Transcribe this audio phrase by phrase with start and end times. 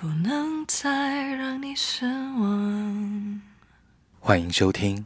[0.00, 3.42] 不能再让你失望。
[4.18, 4.96] 欢迎收听《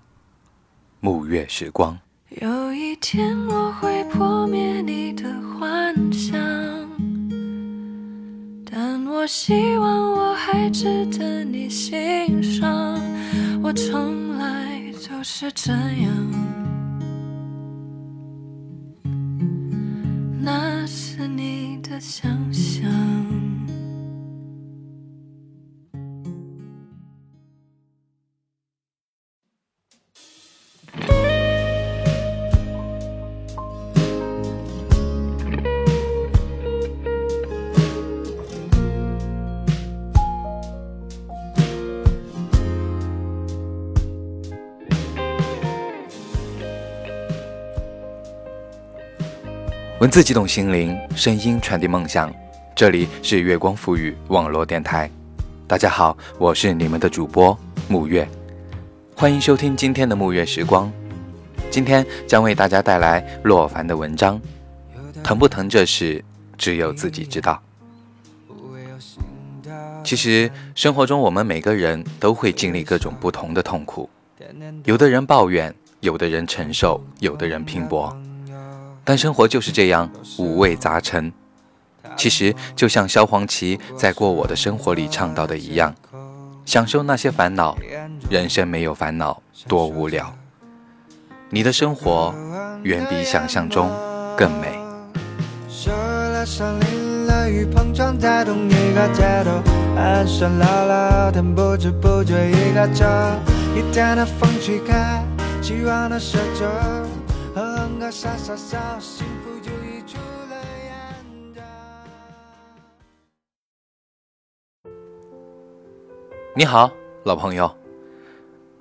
[1.00, 1.98] 暮月时光》。
[2.40, 6.38] 有一天我会破灭你的幻想，
[8.70, 12.96] 但我希望我还值得你欣赏。
[13.64, 16.14] 我从来就是这样，
[20.40, 22.30] 那是你的想
[50.04, 52.30] 文字激动心灵，声音传递梦想。
[52.76, 55.10] 这里是月光赋予网络电台，
[55.66, 58.28] 大家好，我是你们的主播沐月，
[59.16, 60.92] 欢迎收听今天的沐月时光。
[61.70, 64.38] 今天将为大家带来洛凡的文章，
[65.22, 66.22] 疼不疼这事
[66.58, 67.62] 只有自己知道。
[70.04, 74.10] 其实生活中我们每个人都会经历各种不同的痛苦，
[74.84, 78.14] 有的人抱怨，有的人承受，有的人拼搏。
[79.04, 81.32] 但生活就是这样五味杂陈。
[82.16, 85.94] 其实就像萧煌奇在《过我的生活》里唱到的一样，
[86.64, 87.76] 享受那些烦恼，
[88.30, 90.32] 人生没有烦恼多无聊。
[91.50, 92.34] 你的生活
[92.82, 93.90] 远比想象中
[94.36, 94.78] 更美。
[116.56, 116.90] 你好，
[117.24, 117.74] 老朋友。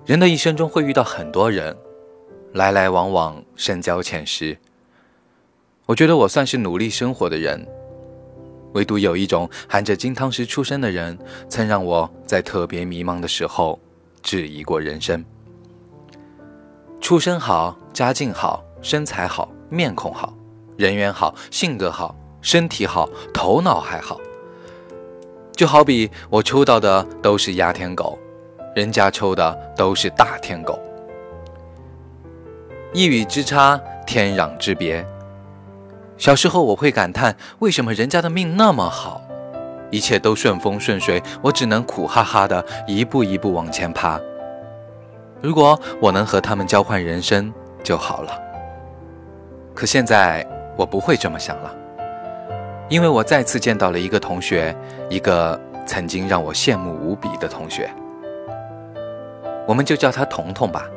[0.04, 1.74] 人的一生中会遇到很多人，
[2.52, 4.58] 来来往往，深交浅识。
[5.86, 7.66] 我觉得我算是努力生活的人，
[8.74, 11.18] 唯独有一种含着金汤匙出生的人，
[11.48, 13.80] 曾让我在特别迷茫的时候
[14.22, 15.24] 质疑过人生。
[17.00, 18.62] 出身好，家境好。
[18.84, 20.34] 身材好，面孔好，
[20.76, 24.20] 人缘好，性格好，身体好，头脑还好。
[25.56, 28.18] 就好比我抽到的都是压天狗，
[28.76, 30.78] 人家抽的都是大天狗。
[32.92, 35.02] 一语之差，天壤之别。
[36.18, 39.22] 小时候我会感叹，为什么人家的命那么好，
[39.90, 44.20] 一切都顺风顺水，我只能苦哈哈的一步一步往前爬。
[45.40, 47.50] 如果我能和他们交换人生
[47.82, 48.43] 就好了。
[49.74, 50.46] 可现在
[50.76, 51.74] 我不会这么想了，
[52.88, 54.74] 因为我再次见到了一个同学，
[55.10, 57.90] 一个曾经让我羡慕无比的同学。
[59.66, 60.88] 我们就叫他彤彤吧。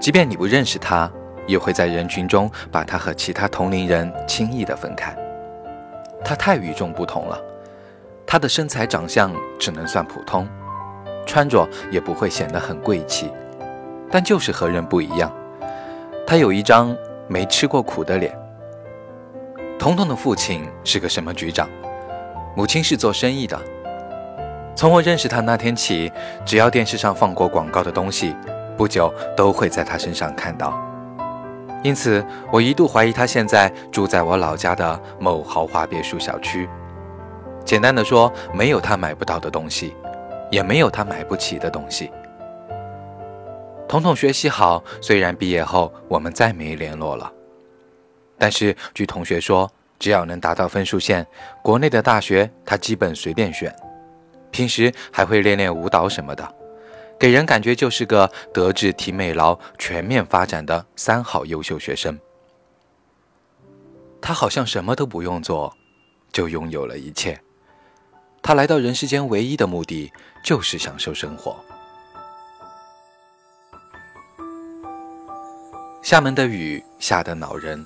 [0.00, 1.08] 即便你不认识他，
[1.46, 5.16] 也会在人群中把他和其他同龄人轻易的分开。
[6.24, 7.40] 他太与众不同了，
[8.26, 10.48] 他的身材长相只能算普通，
[11.24, 13.30] 穿着也不会显得很贵气，
[14.10, 15.32] 但就是和人不一样。
[16.26, 16.94] 他有一张。
[17.28, 18.36] 没吃过苦的脸。
[19.78, 21.68] 彤彤的父亲是个什么局长，
[22.56, 23.60] 母亲是做生意的。
[24.74, 26.12] 从我认识他那天起，
[26.44, 28.34] 只要电视上放过广告的东西，
[28.76, 30.78] 不久都会在他身上看到。
[31.82, 36.68] 因此，我一度怀疑他现在住在我老家的某豪华别墅小区。
[37.64, 39.94] 简单的说，没有他买不到的东西，
[40.50, 42.10] 也没有他买不起的东西。
[43.88, 47.32] 彤彤学习好，虽然毕业后我们再没联络了，
[48.36, 51.24] 但是据同学说，只要能达到分数线，
[51.62, 53.74] 国内的大学他基本随便选。
[54.50, 56.54] 平时还会练练舞蹈什么的，
[57.18, 62.18] 给人感觉就是个德智体美劳全面发展的三好优秀学生。
[64.20, 65.72] 他好像什么都不用做，
[66.32, 67.38] 就拥有了一切。
[68.42, 70.12] 他来到人世间唯一的目的
[70.42, 71.56] 就是享受生活。
[76.06, 77.84] 厦门的雨下得恼人，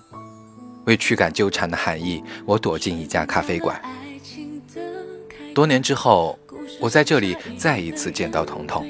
[0.85, 3.81] 为驱赶纠缠的寒意，我躲进一家咖啡馆。
[5.55, 6.39] 多年之后，
[6.79, 8.87] 我在这里再一次见到彤彤。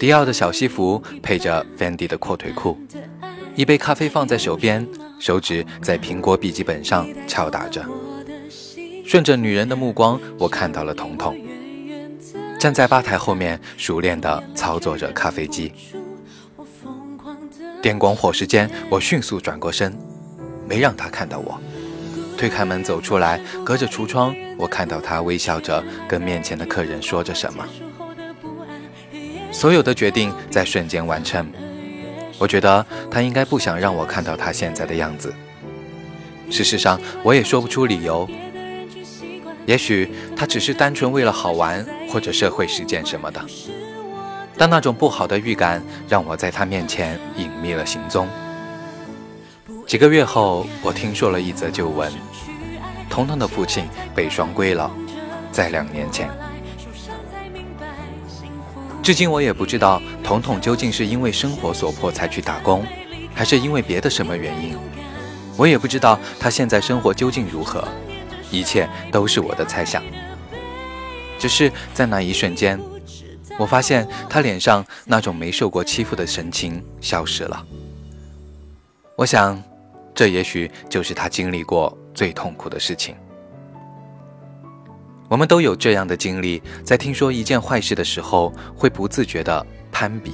[0.00, 2.76] 迪奥的小西服配着 Fendi 的阔腿裤，
[3.54, 4.84] 一杯咖啡放在手边，
[5.20, 7.86] 手指在苹果笔记本上敲打着。
[9.06, 11.38] 顺着女人的目光，我看到了彤彤，
[12.58, 15.72] 站在吧台后面，熟练地操作着咖啡机。
[17.82, 19.96] 电光火石间，我迅速转过身，
[20.68, 21.60] 没让他看到我。
[22.36, 27.64] 推开门走出来，隔着橱窗，我看到他微笑着跟面前的客人说着什么。
[29.52, 31.50] 所有的决定在瞬间完成。
[32.38, 35.32] 我觉得他应该不想让我看到他现在的样子。
[36.50, 38.28] 事实上，我也说不出理由。
[39.64, 43.40] 也许他只是单纯为了好玩，或者社会实践什么的。
[44.58, 48.28] 但那种不好的预感让我在他面前隐秘了行踪。
[49.86, 52.12] 几个月后，我听说了一则旧闻：
[53.08, 54.90] 彤彤的父亲被双规了，
[55.52, 56.28] 在两年前。
[59.02, 62.84] 至今我也不知道彤彤究竟是因为生活所迫才去打工，
[63.32, 64.76] 还是因为别的什么原因。
[65.56, 67.86] 我也不知道他现在生活究竟如何，
[68.50, 70.02] 一切都是我的猜想。
[71.38, 72.80] 只是在那一瞬间，
[73.58, 77.64] 我发现他脸上那种没受过欺负的神情消失了。
[79.16, 79.62] 我想。
[80.16, 83.14] 这也许就是他经历过最痛苦的事情。
[85.28, 90.32] 我们都有这样的经历，在听说一件坏事的时候，会不自觉的攀比。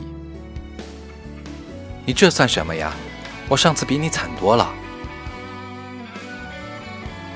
[2.07, 2.95] 你这算什么呀？
[3.49, 4.73] 我上次比你惨多了。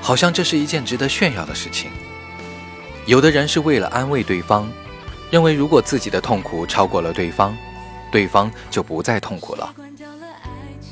[0.01, 1.91] 好像这是一件值得炫耀的事情。
[3.05, 4.71] 有的人是为了安慰对方，
[5.29, 7.55] 认为如果自己的痛苦超过了对方，
[8.11, 9.73] 对方就不再痛苦了。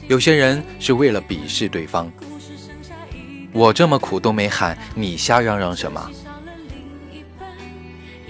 [0.08, 2.12] 有些人是为了鄙视对方，
[3.52, 6.12] 我这么苦都没喊，你瞎嚷嚷什么？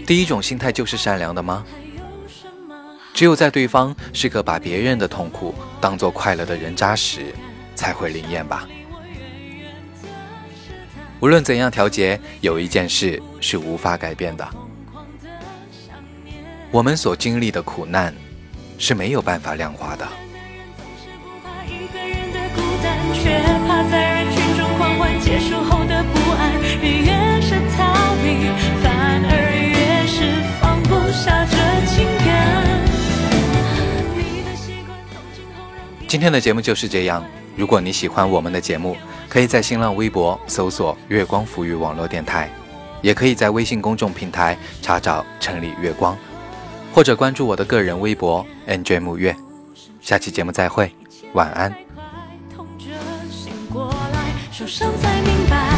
[0.05, 1.65] 第一种心态就是善良的吗？
[3.13, 7.33] 只有在对方是个把别人的痛苦当做快乐的人渣时，
[7.73, 8.67] 才会灵验吧。
[11.21, 14.47] 无论怎样调节，有一件事是无法改变的：
[16.75, 18.13] 我们所经历的苦难
[18.77, 20.05] 是没有办法量化的。
[36.05, 37.23] 今天的节目就是这样。
[37.55, 38.97] 如果你喜欢我们的节目，
[39.29, 42.49] 可以在新浪微博搜索“月光浮语网络电台”，
[43.01, 46.17] 也可以在微信公众平台查找“城里月光”，
[46.95, 49.35] 或者关注我的个人微博 “nj 木月”。
[49.99, 50.89] 下期节目再会，
[51.33, 51.69] 晚安。
[52.55, 52.85] 痛着
[53.29, 55.74] 醒过来受伤才明白，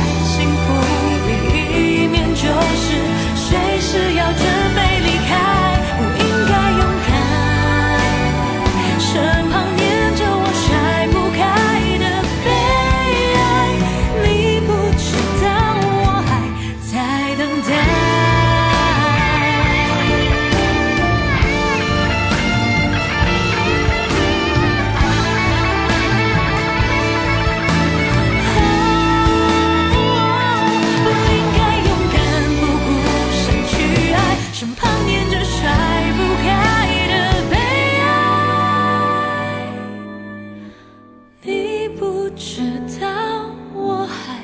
[42.37, 42.61] 直
[43.01, 44.43] 到我还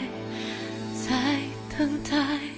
[0.94, 1.38] 在
[1.78, 2.54] 等待。